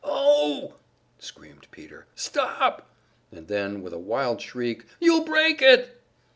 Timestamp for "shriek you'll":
4.41-5.23